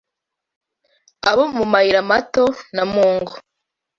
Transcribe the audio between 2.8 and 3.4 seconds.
mungo